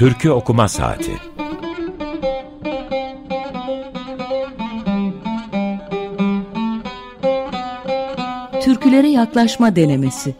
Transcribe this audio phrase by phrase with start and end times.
[0.00, 1.12] Türkü Okuma Saati.
[8.62, 10.34] Türkülere yaklaşma denemesi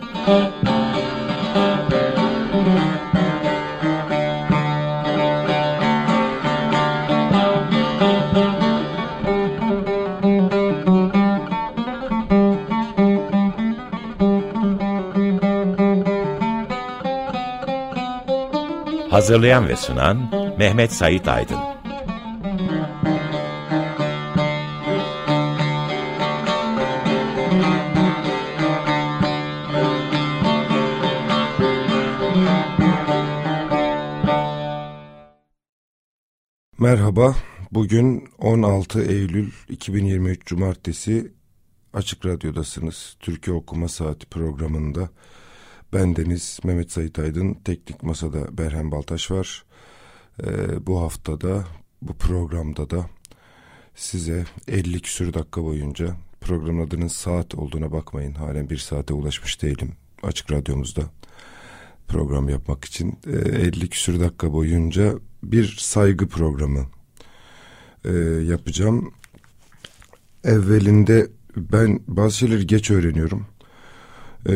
[19.30, 21.58] Hazırlayan ve sunan Mehmet Sait Aydın
[36.78, 37.34] Merhaba,
[37.70, 41.32] bugün 16 Eylül 2023 Cumartesi
[41.92, 43.16] Açık Radyo'dasınız.
[43.20, 45.10] Türkiye Okuma Saati programında
[45.92, 49.64] bendeniz Mehmet Sait Aydın, Teknik Masa'da Berhem Baltaş var.
[50.42, 51.64] Ee, bu haftada,
[52.02, 53.10] bu programda da
[53.94, 58.34] size 50 küsür dakika boyunca program adının saat olduğuna bakmayın.
[58.34, 59.92] Halen bir saate ulaşmış değilim
[60.22, 61.02] Açık Radyomuzda
[62.08, 63.18] program yapmak için.
[63.26, 66.86] Ee, 50 küsür dakika boyunca bir saygı programı
[68.04, 68.12] e,
[68.44, 69.12] yapacağım.
[70.44, 73.46] Evvelinde ben bazı şeyleri geç öğreniyorum.
[74.48, 74.52] Ee,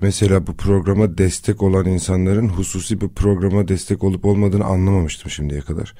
[0.00, 5.94] mesela bu programa destek olan insanların hususi bir programa destek olup olmadığını anlamamıştım şimdiye kadar.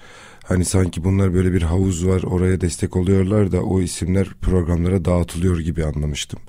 [0.45, 5.59] Hani sanki bunlar böyle bir havuz var oraya destek oluyorlar da o isimler programlara dağıtılıyor
[5.59, 6.41] gibi anlamıştım.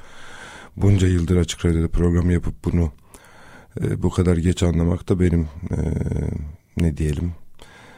[0.75, 2.91] Bunca yıldır açık radyoda program yapıp bunu
[3.81, 5.77] e, bu kadar geç anlamak da benim e,
[6.77, 7.31] ne diyelim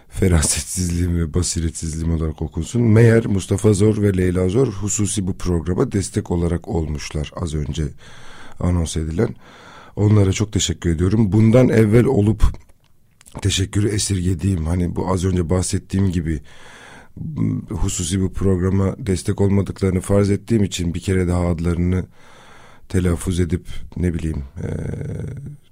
[0.09, 2.81] ferasetsizliğim ve basiretsizliğim olarak okunsun.
[2.81, 7.83] Meğer Mustafa Zor ve Leyla Zor hususi bu programa destek olarak olmuşlar az önce
[8.59, 9.35] anons edilen.
[9.95, 11.31] Onlara çok teşekkür ediyorum.
[11.31, 12.43] Bundan evvel olup
[13.41, 16.41] teşekkürü esirgediğim hani bu az önce bahsettiğim gibi
[17.69, 22.05] hususi bu programa destek olmadıklarını farz ettiğim için bir kere daha adlarını
[22.89, 23.67] telaffuz edip
[23.97, 24.67] ne bileyim e,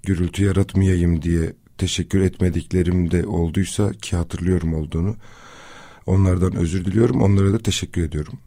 [0.04, 5.16] gürültü yaratmayayım diye teşekkür etmediklerim de olduysa ki hatırlıyorum olduğunu
[6.06, 8.40] onlardan özür diliyorum onlara da teşekkür ediyorum.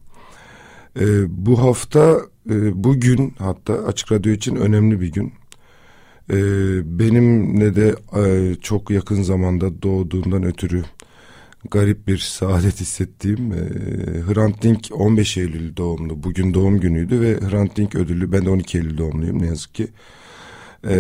[1.01, 1.05] E,
[1.47, 2.21] bu hafta
[2.51, 5.33] e, bugün hatta Açık Radyo için önemli bir gün.
[6.31, 6.39] E,
[6.99, 10.85] benimle de e, çok yakın zamanda doğduğundan ötürü
[11.71, 13.57] garip bir saadet hissettiğim e,
[14.29, 16.23] Hrant Dink 15 Eylül doğumlu.
[16.23, 19.89] Bugün doğum günüydü ve Hrant Dink ödülü ben de 12 Eylül doğumluyum ne yazık ki.
[20.89, 20.95] E,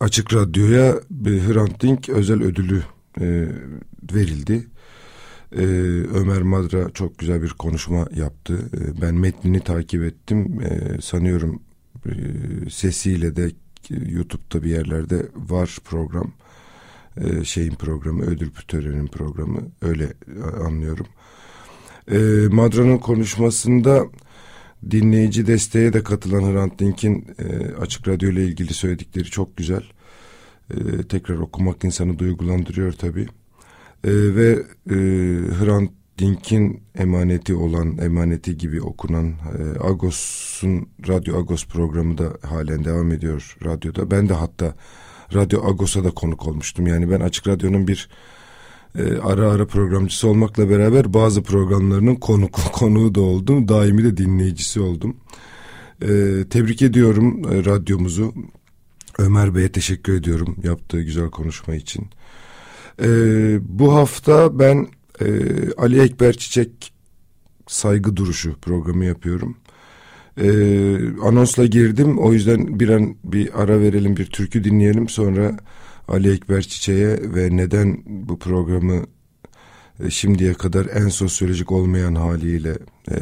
[0.00, 2.82] Açık Radyo'ya Hrant Dink özel ödülü
[3.20, 3.46] e,
[4.14, 4.66] verildi.
[5.56, 5.62] Ee,
[6.14, 8.70] Ömer Madra çok güzel bir konuşma yaptı.
[8.76, 10.60] Ee, ben metnini takip ettim.
[10.62, 11.62] Ee, sanıyorum
[12.06, 12.12] e,
[12.70, 13.50] sesiyle de
[13.90, 16.32] YouTube'da bir yerlerde var program.
[17.16, 19.60] Ee, şeyin programı, ödül töreninin programı.
[19.82, 20.12] Öyle
[20.66, 21.06] anlıyorum.
[22.12, 22.18] Ee,
[22.50, 24.04] Madra'nın konuşmasında
[24.90, 29.82] dinleyici desteğe de katılan Hrant Dink'in e, Açık Radyo ile ilgili söyledikleri çok güzel.
[30.70, 33.26] Ee, tekrar okumak insanı duygulandırıyor tabii
[34.04, 34.94] e, ve e,
[35.60, 43.12] Hrant Dink'in emaneti olan, emaneti gibi okunan e, Agos'un Radyo Agos programı da halen devam
[43.12, 44.10] ediyor radyoda.
[44.10, 44.74] Ben de hatta
[45.34, 46.86] Radyo Agos'a da konuk olmuştum.
[46.86, 48.08] Yani ben Açık Radyo'nun bir
[48.98, 53.68] e, ara ara programcısı olmakla beraber bazı programlarının konuk, konuğu da oldum.
[53.68, 55.16] Daimi de dinleyicisi oldum.
[56.02, 56.08] E,
[56.50, 58.34] tebrik ediyorum e, radyomuzu.
[59.18, 62.06] Ömer Bey'e teşekkür ediyorum yaptığı güzel konuşma için.
[63.00, 64.88] Ee, bu hafta ben
[65.20, 65.26] e,
[65.76, 66.92] Ali Ekber Çiçek
[67.66, 69.56] saygı duruşu programı yapıyorum.
[70.40, 75.56] Ee, anonsla girdim o yüzden bir an bir ara verelim bir türkü dinleyelim sonra
[76.08, 79.06] Ali Ekber Çiçek'e ve neden bu programı
[80.04, 82.78] e, şimdiye kadar en sosyolojik olmayan haliyle
[83.10, 83.16] e,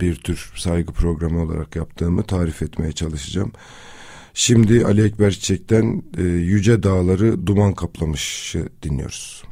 [0.00, 3.52] bir tür saygı programı olarak yaptığımı tarif etmeye çalışacağım.
[4.36, 9.44] Şimdi Ali Ekber Çiçek'ten e, Yüce Dağları Duman Kaplamış'ı dinliyoruz.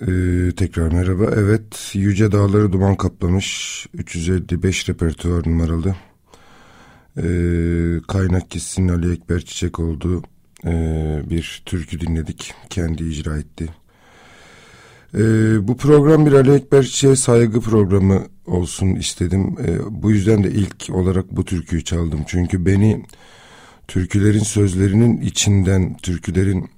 [0.00, 1.24] Ee, tekrar merhaba.
[1.36, 5.96] Evet, Yüce Dağları Duman Kaplamış 355 repertuar numaralı.
[7.16, 10.22] Ee, kaynak kişisinin Ali Ekber Çiçek olduğu
[10.66, 10.72] e,
[11.30, 12.54] bir türkü dinledik.
[12.70, 13.68] Kendi icra etti.
[15.14, 19.56] Ee, bu program bir Ali Ekber Çiçek'e saygı programı olsun istedim.
[19.66, 22.20] Ee, bu yüzden de ilk olarak bu türküyü çaldım.
[22.26, 23.02] Çünkü beni
[23.88, 26.70] türkülerin sözlerinin içinden, türkülerin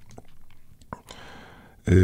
[1.88, 1.96] e,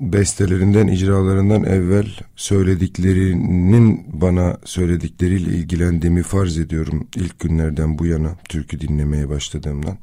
[0.00, 2.06] bestelerinden, icralarından evvel
[2.36, 9.98] söylediklerinin bana söyledikleriyle ilgilendiğimi farz ediyorum ilk günlerden bu yana türkü dinlemeye başladığımdan.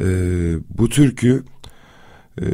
[0.00, 0.06] E,
[0.78, 1.44] bu türkü
[2.40, 2.46] e,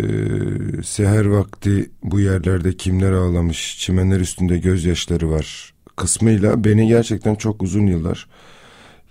[0.85, 7.87] seher vakti bu yerlerde kimler ağlamış, çimenler üstünde gözyaşları var kısmıyla beni gerçekten çok uzun
[7.87, 8.29] yıllar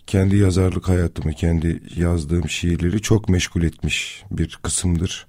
[0.07, 5.27] kendi yazarlık hayatımı, kendi yazdığım şiirleri çok meşgul etmiş bir kısımdır.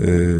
[0.00, 0.36] Ee,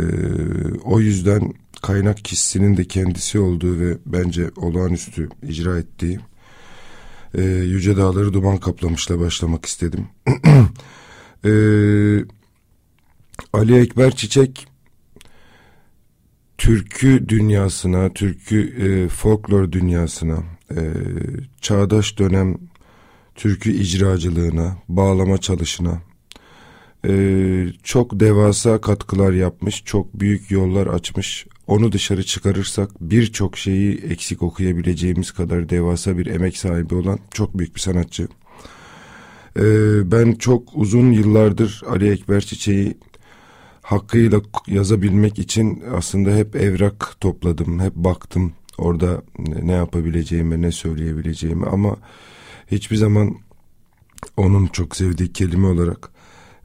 [0.84, 6.20] o yüzden kaynak kişisinin de kendisi olduğu ve bence olağanüstü icra ettiği
[7.34, 10.08] e, Yüce Dağları Duman Kaplamış'la başlamak istedim.
[11.44, 11.50] e,
[13.52, 14.66] Ali Ekber Çiçek
[16.58, 20.38] türkü dünyasına, türkü e, folklor dünyasına,
[20.70, 20.80] e,
[21.60, 22.58] çağdaş dönem
[23.36, 26.00] türkü icracılığına, bağlama çalışına
[27.08, 31.46] e, çok devasa katkılar yapmış, çok büyük yollar açmış.
[31.66, 37.74] Onu dışarı çıkarırsak birçok şeyi eksik okuyabileceğimiz kadar devasa bir emek sahibi olan çok büyük
[37.74, 38.28] bir sanatçı.
[39.56, 39.62] E,
[40.12, 42.96] ben çok uzun yıllardır Ali Ekber Çiçek'i
[43.82, 49.22] hakkıyla yazabilmek için aslında hep evrak topladım, hep baktım orada
[49.62, 51.96] ne yapabileceğimi, ne söyleyebileceğimi ama
[52.70, 53.34] hiçbir zaman
[54.36, 56.10] onun çok sevdiği kelime olarak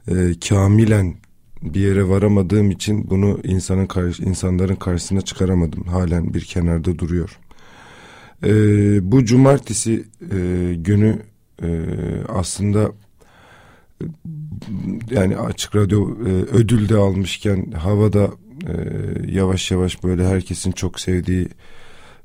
[0.08, 0.14] e,
[0.48, 1.14] kamilen
[1.62, 5.82] bir yere varamadığım için bunu insanın karşı, insanların karşısına çıkaramadım.
[5.84, 7.38] Halen bir kenarda duruyor.
[8.44, 8.52] E,
[9.12, 11.18] bu cumartesi e, günü
[11.62, 11.68] e,
[12.28, 12.92] aslında
[15.10, 18.30] yani açık radyo e, ödül de almışken havada
[18.66, 18.74] e,
[19.26, 21.48] yavaş yavaş böyle herkesin çok sevdiği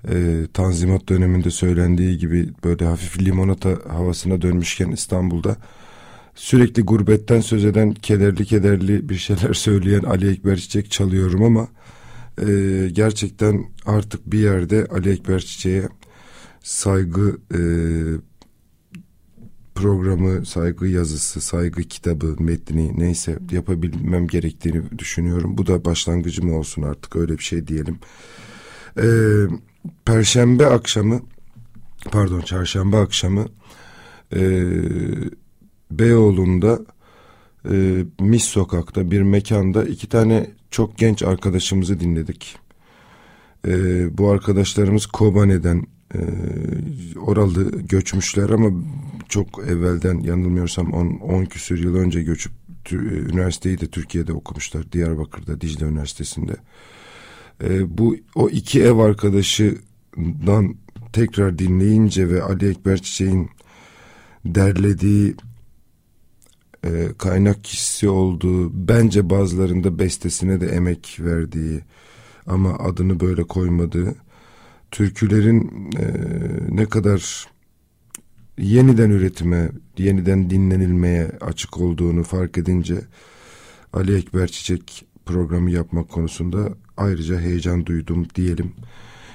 [0.10, 5.58] e, Tanzimat döneminde söylendiği gibi böyle hafif limonata havasına dönmüşken İstanbul'da
[6.36, 11.68] sürekli gurbetten söz eden kederli kederli bir şeyler söyleyen Ali Ekber Çiçek çalıyorum ama
[12.48, 15.90] e, gerçekten artık bir yerde Ali Ekber Çiçek'e
[16.64, 17.62] saygı e,
[19.78, 25.58] programı, saygı yazısı, saygı kitabı, metni neyse yapabilmem gerektiğini düşünüyorum.
[25.58, 28.00] Bu da başlangıcım olsun artık öyle bir şey diyelim.
[28.98, 29.08] Ee,
[30.06, 31.22] Perşembe akşamı
[32.12, 33.45] pardon çarşamba akşamı
[34.36, 34.42] e,
[35.92, 36.80] Beyoğlu'nda
[37.72, 42.56] e, Mis Sokak'ta bir mekanda iki tane çok genç arkadaşımızı dinledik.
[43.68, 43.72] E,
[44.18, 46.19] bu arkadaşlarımız Kobane'den e,
[47.19, 48.69] oralı göçmüşler ama
[49.30, 52.51] çok evvelden yanılmıyorsam 10 küsür yıl önce göçüp
[52.92, 54.92] üniversiteyi de Türkiye'de okumuşlar.
[54.92, 56.56] Diyarbakır'da Dicle Üniversitesi'nde.
[57.63, 60.75] E, bu o iki ev arkadaşından
[61.13, 63.50] tekrar dinleyince ve Ali Ekber Çiçek'in
[64.45, 65.36] derlediği
[66.83, 71.81] e, kaynak kişisi olduğu bence bazılarında bestesine de emek verdiği
[72.48, 74.15] ama adını böyle koymadığı
[74.92, 76.06] türkülerin e,
[76.69, 77.48] ne kadar
[78.57, 83.01] yeniden üretime, yeniden dinlenilmeye açık olduğunu fark edince
[83.94, 88.74] Ali Ekber Çiçek programı yapmak konusunda ayrıca heyecan duydum diyelim.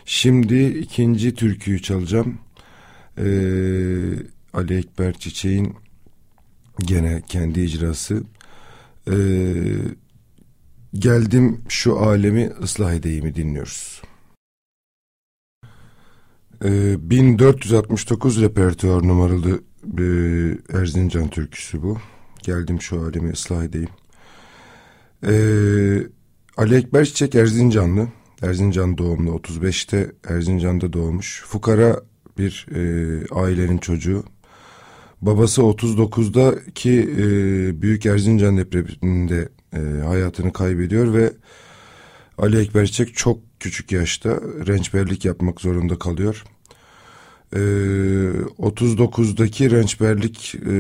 [0.05, 2.38] Şimdi ikinci türküyü çalacağım.
[3.19, 3.25] Ee,
[4.55, 5.75] Ali Ekber Çiçek'in
[6.79, 8.23] gene kendi icrası.
[9.11, 9.14] Ee,
[10.94, 14.03] geldim şu alemi ıslah edeyimi dinliyoruz.
[16.62, 21.99] 1469 ee, repertuar numaralı bir Erzincan türküsü bu.
[22.43, 23.88] Geldim şu alemi ıslah edeyim.
[25.26, 25.99] Ee,
[26.56, 28.09] Ali Ekber Çiçek Erzincanlı.
[28.42, 31.42] Erzincan doğumlu 35'te Erzincan'da doğmuş.
[31.47, 32.00] Fukara
[32.38, 32.80] bir e,
[33.35, 34.25] ailenin çocuğu.
[35.23, 37.23] Babası 39'da ki e,
[37.82, 41.32] Büyük Erzincan depreminde e, hayatını kaybediyor ve
[42.38, 44.30] Ali Ekber Çiçek çok küçük yaşta
[44.66, 46.44] rençberlik yapmak zorunda kalıyor.
[47.54, 47.59] Ee,
[48.59, 50.75] 39'daki rençberlik e,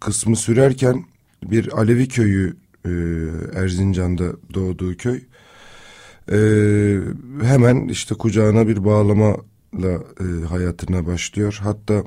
[0.00, 1.04] kısmı sürerken
[1.42, 2.56] bir Alevi köyü
[2.86, 2.90] e,
[3.58, 4.24] Erzincan'da
[4.54, 5.20] doğduğu köy.
[6.32, 6.38] E,
[7.42, 11.58] hemen işte kucağına bir bağlamayla e, hayatına başlıyor.
[11.62, 12.04] Hatta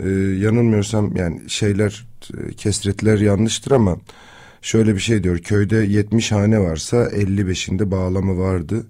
[0.00, 2.06] e, yanılmıyorsam yani şeyler
[2.38, 3.96] e, kesretler yanlıştır ama
[4.62, 5.38] şöyle bir şey diyor.
[5.38, 8.86] Köyde 70 hane varsa 55'inde bağlama vardı.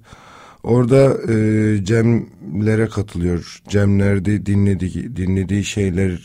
[0.63, 3.63] Orada e, cemlere katılıyor.
[3.69, 6.19] Cemlerde dinlediği, dinlediği şeyleri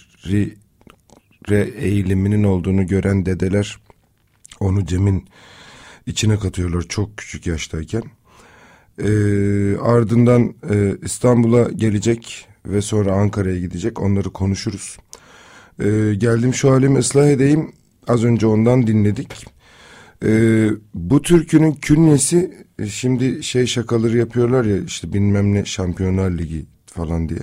[1.78, 3.78] eğiliminin olduğunu gören dedeler
[4.64, 5.28] onu Cem'in
[6.06, 8.04] içine katıyorlar çok küçük yaştayken.
[9.00, 9.08] E,
[9.78, 14.02] ardından e, İstanbul'a gelecek ve sonra Ankara'ya gidecek.
[14.02, 14.98] Onları konuşuruz.
[15.80, 17.72] E, geldim şu halimi ıslah edeyim.
[18.08, 19.46] Az önce ondan dinledik.
[20.26, 26.66] E, bu türkünün künyesi e, şimdi şey şakaları yapıyorlar ya işte bilmem ne Şampiyonlar Ligi
[26.86, 27.40] falan diye.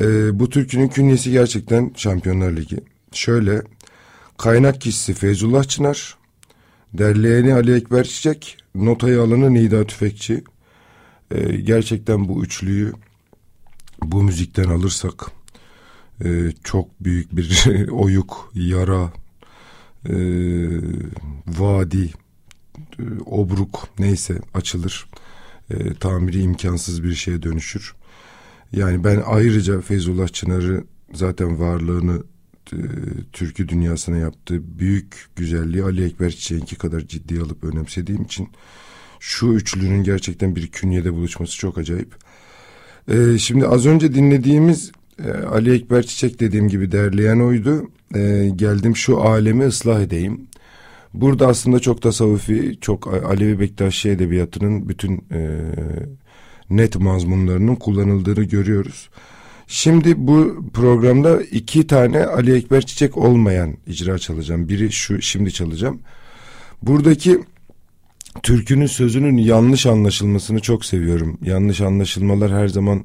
[0.00, 2.76] E, bu türkünün künyesi gerçekten Şampiyonlar Ligi.
[3.12, 3.62] Şöyle
[4.40, 6.16] kaynak kişisi Feyzullah Çınar,
[6.92, 10.44] derleyeni Ali Ekber Çiçek, notayı alanı Nida Tüfekçi.
[11.30, 12.92] Ee, gerçekten bu üçlüyü
[14.02, 15.26] bu müzikten alırsak
[16.24, 19.12] e, çok büyük bir oyuk, yara,
[20.08, 20.14] e,
[21.46, 22.10] vadi,
[22.98, 25.06] e, obruk neyse açılır.
[25.70, 27.94] E, tamiri imkansız bir şeye dönüşür.
[28.72, 32.22] Yani ben ayrıca Feyzullah Çınar'ı zaten varlığını
[32.72, 32.78] e,
[33.32, 38.48] türkü dünyasına yaptığı büyük güzelliği Ali Ekber Çiçek'inki kadar ciddi alıp önemsediğim için
[39.20, 42.14] şu üçlünün gerçekten bir künyede buluşması çok acayip.
[43.08, 44.92] E, şimdi az önce dinlediğimiz
[45.24, 47.90] e, Ali Ekber Çiçek dediğim gibi derleyen oydu.
[48.14, 50.48] E, geldim şu alemi ıslah edeyim.
[51.14, 55.60] Burada aslında çok tasavvufi, çok Alevi Bektaşi edebiyatının bütün e,
[56.70, 59.10] net mazmunlarının kullanıldığını görüyoruz.
[59.72, 64.68] Şimdi bu programda iki tane Ali Ekber Çiçek olmayan icra çalacağım.
[64.68, 66.00] Biri şu şimdi çalacağım.
[66.82, 67.40] Buradaki
[68.42, 71.38] türkünün sözünün yanlış anlaşılmasını çok seviyorum.
[71.42, 73.04] Yanlış anlaşılmalar her zaman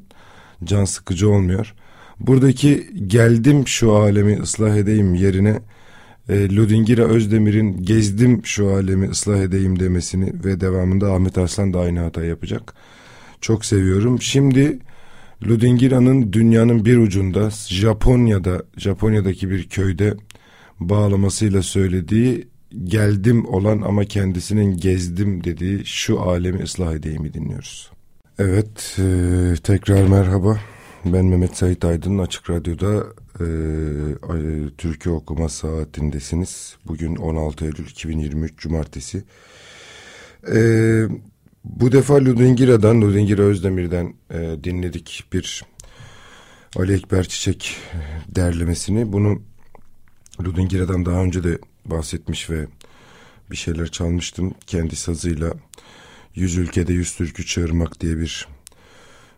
[0.64, 1.74] can sıkıcı olmuyor.
[2.20, 5.60] Buradaki geldim şu alemi ıslah edeyim yerine
[6.30, 12.00] e, Ludingira Özdemir'in gezdim şu alemi ıslah edeyim demesini ve devamında Ahmet Arslan da aynı
[12.00, 12.74] hata yapacak.
[13.42, 14.22] Çok seviyorum.
[14.22, 14.80] Şimdi
[15.44, 20.14] Ludingira'nın dünyanın bir ucunda Japonya'da Japonya'daki bir köyde
[20.80, 22.48] bağlamasıyla söylediği
[22.84, 27.92] geldim olan ama kendisinin gezdim dediği şu alemi ıslah edeyim'i dinliyoruz.
[28.40, 30.60] Evet e, tekrar merhaba.
[31.06, 33.06] Ben Mehmet Sait Aydın Açık Radyo'da
[33.40, 33.48] e,
[34.78, 36.76] Türkiye Okuma Saatindesiniz.
[36.88, 39.24] Bugün 16 Eylül 2023 Cumartesi.
[40.54, 40.58] E,
[41.66, 45.64] bu defa Ludingira'dan, Ludingira Özdemir'den e, dinledik bir
[46.76, 47.78] Ali Ekber Çiçek
[48.28, 49.14] derlemesini.
[49.14, 49.42] Bunu
[50.44, 52.68] Ludingira'dan daha önce de bahsetmiş ve
[53.52, 54.54] bir şeyler çalmıştım.
[54.68, 55.54] Kendi sazıyla
[56.36, 58.48] Yüz Ülkede Yüz Türkü Çağırmak diye bir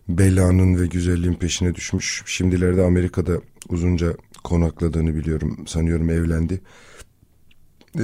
[0.08, 2.22] belanın ve güzelliğin peşine düşmüş.
[2.26, 5.64] Şimdilerde Amerika'da uzunca konakladığını biliyorum.
[5.66, 6.60] Sanıyorum evlendi.
[7.98, 8.02] Ee,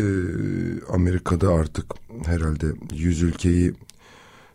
[0.88, 1.84] Amerika'da artık
[2.26, 3.72] herhalde yüz ülkeyi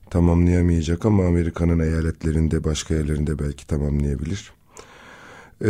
[0.09, 4.51] tamamlayamayacak ama Amerika'nın eyaletlerinde başka yerlerinde belki tamamlayabilir.
[5.65, 5.69] Ee,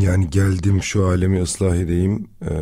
[0.00, 2.52] yani geldim şu alemi ıslah edeyim e,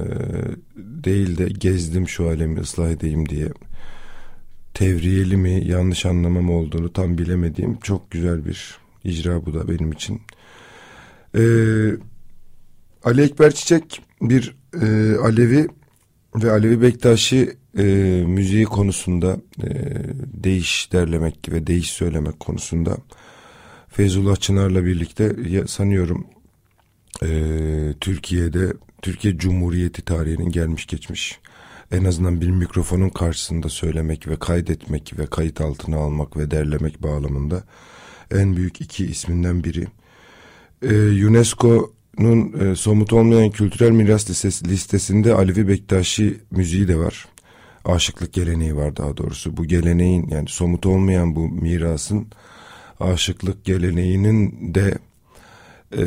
[0.76, 3.48] değil de gezdim şu alemi ıslah edeyim diye
[4.74, 10.20] tevriyeli mi yanlış anlamam olduğunu tam bilemediğim çok güzel bir icra bu da benim için.
[11.36, 11.40] Ee,
[13.04, 15.68] Ali Ekber Çiçek bir e, Alevi
[16.34, 17.84] ve Alevi Bektaşi e,
[18.26, 19.68] müziği konusunda e,
[20.44, 22.96] değiş derlemek ve değiş söylemek konusunda
[23.88, 26.26] Feyzullah Çınar'la birlikte ya, sanıyorum
[27.22, 27.28] e,
[28.00, 31.40] Türkiye'de Türkiye Cumhuriyeti tarihinin gelmiş geçmiş
[31.92, 37.64] en azından bir mikrofonun karşısında söylemek ve kaydetmek ve kayıt altına almak ve derlemek bağlamında
[38.30, 39.86] en büyük iki isminden biri.
[40.82, 47.28] Ee, UNESCO'nun e, somut olmayan kültürel miras listesi, listesinde Alevi Bektaşi müziği de var.
[47.84, 49.56] Aşıklık geleneği var daha doğrusu.
[49.56, 52.26] Bu geleneğin yani somut olmayan bu mirasın
[53.00, 54.98] aşıklık geleneğinin de
[55.92, 56.02] e,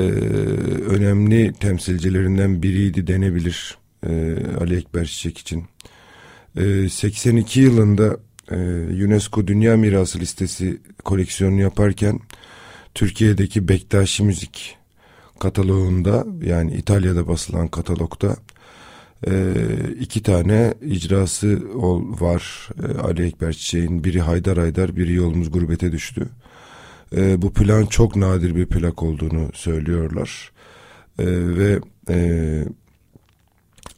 [0.90, 3.78] önemli temsilcilerinden biriydi denebilir
[4.08, 5.66] e, Ali Ekber Çiçek için.
[6.58, 8.18] E, 82 yılında
[8.52, 8.56] e,
[9.06, 12.20] UNESCO Dünya Mirası listesi koleksiyonunu yaparken
[12.94, 14.78] Türkiye'deki Bektaşi Müzik
[15.40, 18.36] kataloğunda yani İtalya'da basılan katalogda
[19.28, 19.54] e,
[20.00, 24.04] iki tane icrası ol, var e, Ali Ekber Çiçek'in.
[24.04, 26.30] Biri Haydar Haydar, biri Yolumuz Gurbete Düştü.
[27.16, 30.52] E, bu plan çok nadir bir plak olduğunu söylüyorlar.
[31.20, 31.80] E, ve
[32.10, 32.66] e,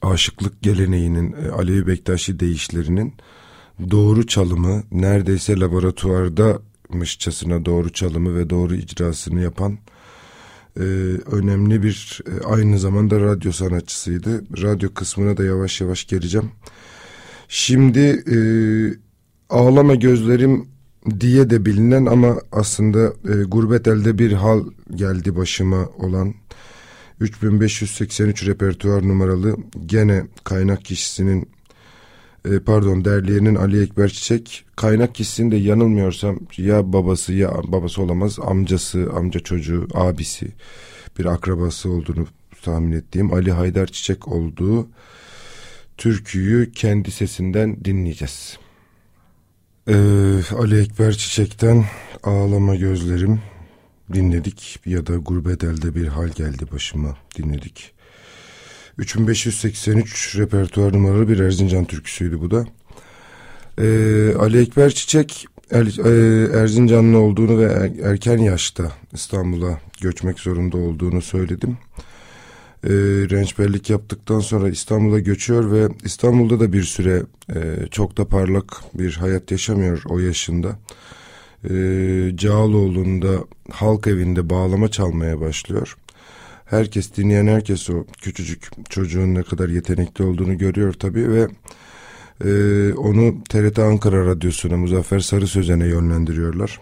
[0.01, 3.13] aşıklık geleneğinin, e, Alevi Bektaşi deyişlerinin
[3.91, 9.77] doğru çalımı, neredeyse laboratuvardamışçasına doğru çalımı ve doğru icrasını yapan
[10.79, 10.83] e,
[11.35, 14.61] önemli bir e, aynı zamanda radyo sanatçısıydı.
[14.61, 16.51] Radyo kısmına da yavaş yavaş geleceğim.
[17.47, 18.37] Şimdi e,
[19.49, 20.67] Ağlama Gözlerim
[21.19, 24.63] diye de bilinen ama aslında e, gurbet elde bir hal
[24.95, 26.33] geldi başıma olan
[27.19, 31.49] 3583 repertuar numaralı gene kaynak kişisinin
[32.55, 38.39] e, pardon derleyenin Ali Ekber Çiçek kaynak kişisinin de yanılmıyorsam ya babası ya babası olamaz
[38.39, 40.47] amcası amca çocuğu abisi
[41.19, 42.27] bir akrabası olduğunu
[42.61, 44.87] tahmin ettiğim Ali Haydar Çiçek olduğu
[45.97, 48.57] türküyü kendi sesinden dinleyeceğiz.
[49.87, 49.93] Ee,
[50.57, 51.85] Ali Ekber Çiçek'ten
[52.23, 53.41] Ağlama Gözlerim
[54.13, 57.96] dinledik ya da gurbet elde bir hal geldi başıma dinledik.
[58.97, 62.65] 3583 repertuar numaralı bir Erzincan türküsüydü bu da.
[63.81, 70.77] Ee, Ali Ekber Çiçek er, e, Erzincanlı olduğunu ve er, erken yaşta İstanbul'a göçmek zorunda
[70.77, 71.77] olduğunu söyledim.
[72.83, 72.89] E,
[73.29, 77.23] rençberlik yaptıktan sonra İstanbul'a göçüyor ve İstanbul'da da bir süre
[77.55, 80.79] e, çok da parlak bir hayat yaşamıyor o yaşında.
[81.69, 81.73] E,
[82.35, 83.29] Cağaloğlu'nda
[83.71, 85.97] halk evinde bağlama çalmaya başlıyor.
[86.69, 91.47] Herkes dinleyen herkes o küçücük çocuğun ne kadar yetenekli olduğunu görüyor tabii ve
[92.45, 96.81] e, onu TRT Ankara Radyosu'na Muzaffer Sarı Sözen'e yönlendiriyorlar.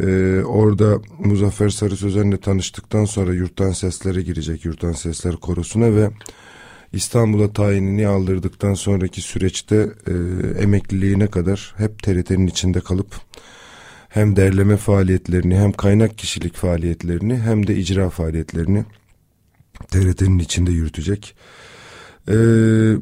[0.00, 6.10] E, orada Muzaffer Sarı Sözen'le tanıştıktan sonra Yurttan Seslere girecek Yurttan Sesler Korosu'na ve
[6.92, 10.12] İstanbul'a tayinini aldırdıktan sonraki süreçte e,
[10.62, 13.14] emekliliğine kadar hep TRT'nin içinde kalıp
[14.12, 18.84] hem derleme faaliyetlerini hem kaynak kişilik faaliyetlerini hem de icra faaliyetlerini
[19.90, 21.34] TRT'nin içinde yürütecek.
[22.28, 22.94] Ee,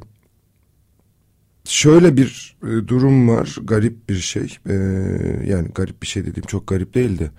[1.65, 4.75] şöyle bir e, durum var garip bir şey ee,
[5.47, 7.31] yani garip bir şey dediğim çok garip değildi.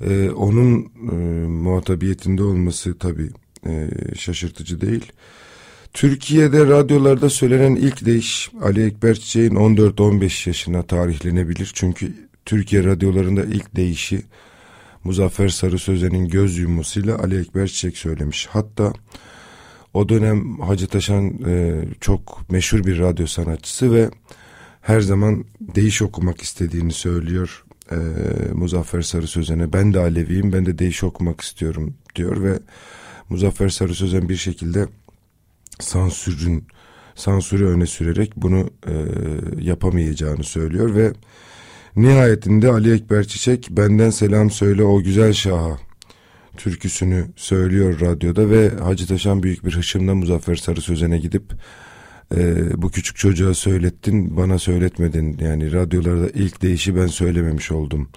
[0.00, 1.14] Ee, onun e,
[1.46, 3.30] muhatabiyetinde olması tabii
[3.66, 5.12] e, şaşırtıcı değil.
[5.92, 11.70] Türkiye'de radyolarda söylenen ilk deyiş Ali Ekber Çiçek'in 14-15 yaşına tarihlenebilir.
[11.74, 14.22] Çünkü Türkiye radyolarında ilk deyişi
[15.04, 18.46] Muzaffer Sarı Sözen'in göz yumusuyla Ali Ekber Çiçek söylemiş.
[18.46, 18.92] Hatta
[19.94, 24.10] o dönem Hacı Taşan e, çok meşhur bir radyo sanatçısı ve
[24.80, 27.96] her zaman değiş okumak istediğini söylüyor e,
[28.52, 29.72] Muzaffer Sarı Sözen'e.
[29.72, 32.58] Ben de Aleviyim, ben de değiş okumak istiyorum diyor ve
[33.28, 34.88] Muzaffer Sarı Sözen bir şekilde
[35.80, 36.66] sansürün
[37.14, 38.92] sansürü öne sürerek bunu e,
[39.60, 41.12] yapamayacağını söylüyor ve
[41.96, 45.78] nihayetinde Ali Ekber Çiçek benden selam söyle o güzel şaha
[46.56, 51.52] türküsünü söylüyor radyoda ve Hacı Taşan büyük bir hışımla Muzaffer Sarı Sözen'e gidip
[52.36, 58.08] e, bu küçük çocuğa söylettin bana söyletmedin yani radyolarda ilk deyişi ben söylememiş oldum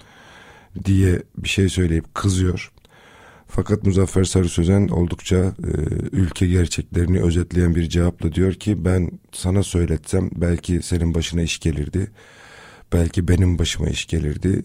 [0.84, 2.72] diye bir şey söyleyip kızıyor.
[3.46, 5.70] Fakat Muzaffer Sarı Sözen oldukça e,
[6.12, 12.10] ülke gerçeklerini özetleyen bir cevapla diyor ki ben sana söyletsem belki senin başına iş gelirdi.
[12.92, 14.62] Belki benim başıma iş gelirdi.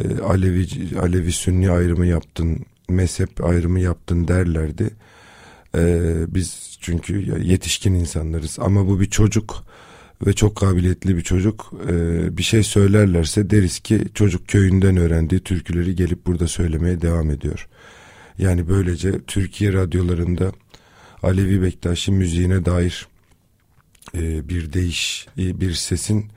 [0.00, 0.66] E, Alevi
[1.00, 4.90] Alevi Sünni ayrımı yaptın, mezhep ayrımı yaptın derlerdi.
[5.76, 9.64] E, biz çünkü yetişkin insanlarız ama bu bir çocuk
[10.26, 15.96] ve çok kabiliyetli bir çocuk e, bir şey söylerlerse deriz ki çocuk köyünden öğrendiği türküleri
[15.96, 17.68] gelip burada söylemeye devam ediyor.
[18.38, 20.52] Yani böylece Türkiye radyolarında
[21.22, 23.08] Alevi Bektaşi müziğine dair
[24.14, 26.30] e, bir değiş, e, bir sesin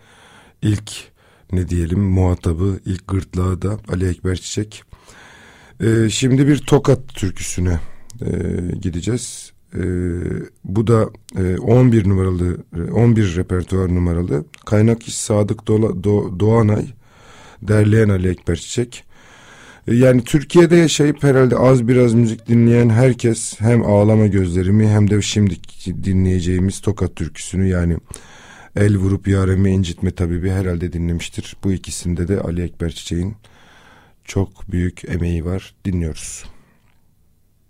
[0.61, 0.91] ilk
[1.51, 4.83] ne diyelim muhatabı, ilk gırtlağı da Ali Ekber Çiçek.
[5.79, 7.79] E, şimdi bir Tokat türküsüne
[8.21, 8.27] e,
[8.81, 9.53] gideceğiz.
[9.75, 9.81] E,
[10.63, 12.57] bu da e, 11 numaralı,
[12.93, 14.45] 11 repertuar numaralı.
[14.65, 16.85] Kaynak iş Sadık Dola, Do, Doğanay,
[17.61, 19.03] derleyen Ali Ekber Çiçek.
[19.87, 25.55] Yani Türkiye'de yaşayıp herhalde az biraz müzik dinleyen herkes hem ağlama gözlerimi hem de şimdi
[26.03, 27.97] dinleyeceğimiz Tokat türküsünü yani
[28.75, 31.55] El vurup yaremi incitme tabibi herhalde dinlemiştir.
[31.63, 33.35] Bu ikisinde de Ali Ekber Çiçek'in
[34.23, 35.75] çok büyük emeği var.
[35.85, 36.45] Dinliyoruz.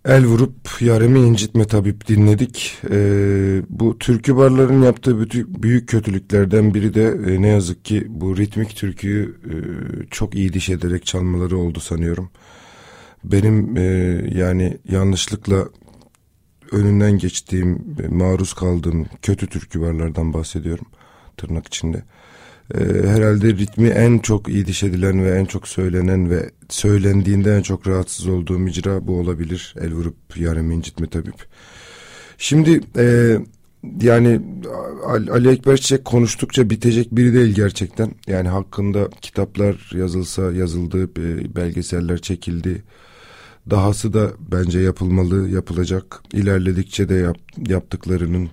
[0.06, 2.78] El vurup yaremi incitme tabip dinledik.
[2.92, 5.30] Ee, bu türkü barların yaptığı
[5.64, 9.56] büyük kötülüklerden biri de e, ne yazık ki bu ritmik türküyü e,
[10.12, 12.30] çok iyi diş ederek çalmaları oldu sanıyorum.
[13.24, 13.82] Benim e,
[14.36, 15.70] yani yanlışlıkla
[16.72, 20.86] önünden geçtiğim, e, maruz kaldığım kötü türkü barlardan bahsediyorum
[21.38, 22.04] tırnak içinde
[22.74, 27.62] e, herhalde ritmi en çok iyi diş edilen ve en çok söylenen ve söylendiğinde en
[27.62, 29.76] çok rahatsız olduğum icra bu olabilir.
[29.82, 31.46] El vurup yaremi incitme tabip.
[32.38, 33.38] Şimdi e,
[34.02, 34.42] yani
[35.32, 38.12] Ali Ekber Çiçek konuştukça bitecek biri değil gerçekten.
[38.28, 42.84] Yani hakkında kitaplar yazılsa yazıldı, e, belgeseller çekildi.
[43.70, 46.22] Dahası da bence yapılmalı, yapılacak.
[46.34, 48.50] İlerledikçe de yap, yaptıklarının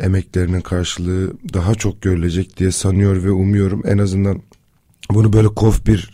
[0.00, 4.42] emeklerinin karşılığı daha çok görülecek diye sanıyor ve umuyorum en azından
[5.10, 6.12] bunu böyle kof bir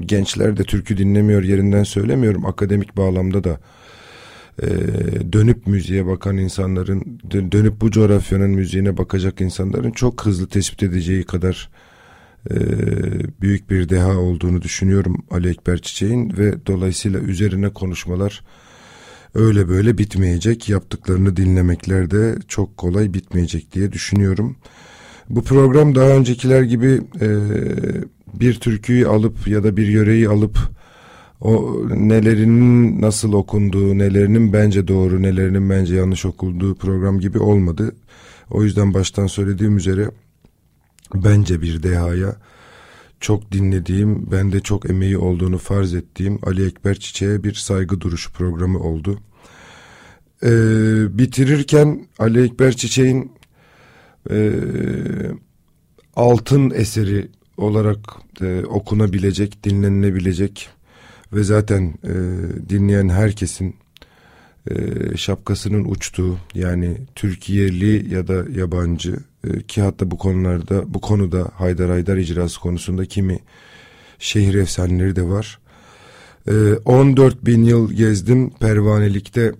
[0.00, 3.60] gençler de türkü dinlemiyor yerinden söylemiyorum akademik bağlamda da
[4.62, 4.68] e,
[5.32, 7.20] dönüp müziğe bakan insanların
[7.52, 11.68] dönüp bu coğrafyanın müziğine bakacak insanların çok hızlı tespit edeceği kadar
[12.50, 12.56] e,
[13.40, 18.44] büyük bir deha olduğunu düşünüyorum Ali Ekber Çiçek'in ve dolayısıyla üzerine konuşmalar
[19.34, 20.68] öyle böyle bitmeyecek.
[20.68, 24.56] Yaptıklarını dinlemekler de çok kolay bitmeyecek diye düşünüyorum.
[25.28, 27.28] Bu program daha öncekiler gibi e,
[28.34, 30.58] bir türküyü alıp ya da bir yöreyi alıp
[31.40, 37.94] o nelerinin nasıl okunduğu, nelerinin bence doğru, nelerinin bence yanlış okulduğu program gibi olmadı.
[38.50, 40.10] O yüzden baştan söylediğim üzere
[41.14, 42.36] bence bir dehaya
[43.20, 48.78] çok dinlediğim, bende çok emeği olduğunu farz ettiğim Ali Ekber Çiçek'e bir saygı duruşu programı
[48.78, 49.20] oldu.
[50.42, 53.32] Ee, bitirirken Ali Ekber Çiçek'in
[54.30, 54.50] e,
[56.16, 57.98] altın eseri olarak
[58.40, 60.68] e, okunabilecek, dinlenilebilecek
[61.32, 62.14] ve zaten e,
[62.68, 63.76] dinleyen herkesin
[64.70, 64.76] e,
[65.16, 69.16] şapkasının uçtuğu yani Türkiye'li ya da yabancı
[69.68, 73.38] ki hatta bu konularda bu konuda Haydar Haydar icrası konusunda kimi
[74.18, 75.58] şehir efsaneleri de var.
[76.48, 76.52] E,
[76.84, 79.52] 14 bin yıl gezdim pervanelikte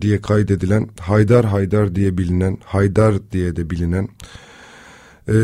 [0.00, 4.08] diye kaydedilen Haydar Haydar diye bilinen Haydar diye de bilinen
[5.28, 5.36] e,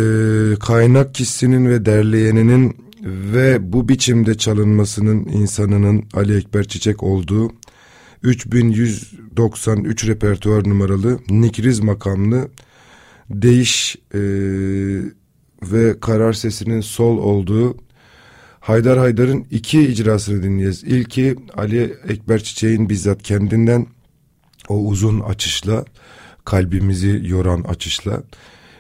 [0.61, 7.53] kaynak kişisinin ve derleyeninin ve bu biçimde çalınmasının insanının Ali Ekber Çiçek olduğu
[8.23, 12.49] 3193 repertuar numaralı Nikriz makamlı
[13.31, 14.21] değiş e,
[15.63, 17.77] ve karar sesinin sol olduğu
[18.61, 20.85] Haydar Haydar'ın iki icrasını dinleyeceğiz.
[20.85, 23.87] İlki Ali Ekber Çiçek'in bizzat kendinden
[24.69, 25.85] o uzun açışla
[26.45, 28.23] kalbimizi yoran açışla.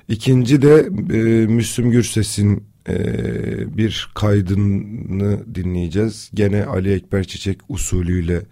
[0.08, 2.96] İkinci de e, Müslüm Gürses'in e,
[3.76, 6.30] bir kaydını dinleyeceğiz.
[6.34, 8.42] Gene Ali Ekber Çiçek usulüyle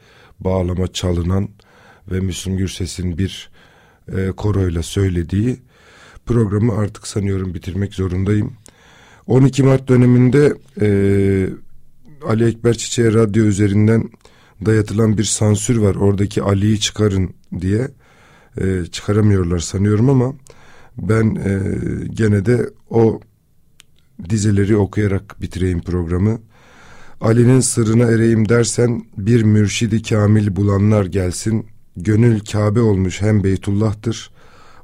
[0.40, 1.48] bağlama çalınan
[2.10, 3.50] ve Müslüm Gürses'in bir
[4.16, 5.56] e, koroyla söylediği
[6.28, 8.52] programı artık sanıyorum bitirmek zorundayım.
[9.26, 10.88] 12 Mart döneminde e,
[12.26, 14.10] Ali Ekber Çiçek'e radyo üzerinden
[14.66, 15.94] dayatılan bir sansür var.
[15.94, 17.88] Oradaki Ali'yi çıkarın diye
[18.60, 20.34] e, çıkaramıyorlar sanıyorum ama
[20.98, 21.60] ben e,
[22.14, 23.20] gene de o
[24.30, 26.40] dizeleri okuyarak bitireyim programı.
[27.20, 31.66] Ali'nin sırrına ereyim dersen bir mürşidi kamil bulanlar gelsin.
[31.96, 34.30] Gönül Kabe olmuş hem Beytullah'tır.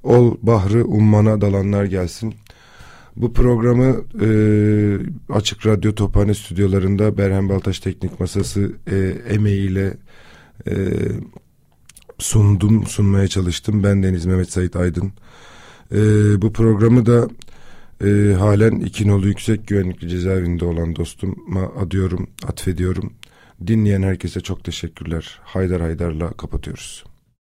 [0.05, 2.35] Ol bahrı ummana dalanlar gelsin.
[3.17, 4.29] Bu programı e,
[5.33, 8.97] Açık Radyo Tophane stüdyolarında Berhem Baltaş Teknik Masası e,
[9.35, 9.97] emeğiyle
[10.67, 10.75] e,
[12.19, 13.83] sundum, sunmaya çalıştım.
[13.83, 15.13] Ben Deniz Mehmet Sait Aydın.
[15.93, 15.99] E,
[16.43, 17.29] bu programı da
[18.05, 23.13] e, halen iki nolu yüksek güvenlikli cezaevinde olan dostuma adıyorum, atfediyorum.
[23.67, 25.41] Dinleyen herkese çok teşekkürler.
[25.45, 27.05] Haydar Haydar'la kapatıyoruz.